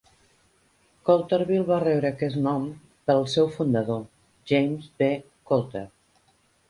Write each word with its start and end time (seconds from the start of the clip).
Coulterville 1.09 1.67
va 1.67 1.77
rebre 1.83 2.09
aquest 2.09 2.39
nom 2.47 2.65
pel 3.11 3.21
seu 3.37 3.51
fundador, 3.59 4.03
James 4.53 4.89
B. 5.03 5.11
Coulter. 5.53 5.85